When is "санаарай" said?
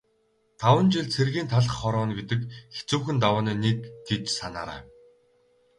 4.37-4.81